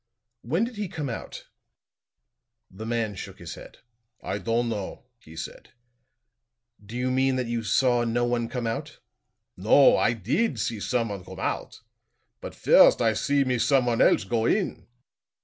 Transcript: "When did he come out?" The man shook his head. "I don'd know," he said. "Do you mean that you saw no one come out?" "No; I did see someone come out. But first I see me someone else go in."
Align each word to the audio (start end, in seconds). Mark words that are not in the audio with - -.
"When 0.41 0.63
did 0.63 0.77
he 0.77 0.87
come 0.87 1.09
out?" 1.09 1.45
The 2.71 2.87
man 2.87 3.13
shook 3.13 3.37
his 3.37 3.53
head. 3.53 3.77
"I 4.23 4.39
don'd 4.39 4.65
know," 4.69 5.05
he 5.19 5.35
said. 5.35 5.73
"Do 6.83 6.97
you 6.97 7.11
mean 7.11 7.35
that 7.35 7.45
you 7.45 7.61
saw 7.61 8.03
no 8.03 8.25
one 8.25 8.49
come 8.49 8.65
out?" 8.65 8.97
"No; 9.55 9.95
I 9.97 10.13
did 10.13 10.59
see 10.59 10.79
someone 10.79 11.23
come 11.23 11.39
out. 11.39 11.81
But 12.39 12.55
first 12.55 12.99
I 12.99 13.13
see 13.13 13.43
me 13.43 13.59
someone 13.59 14.01
else 14.01 14.23
go 14.23 14.47
in." 14.47 14.87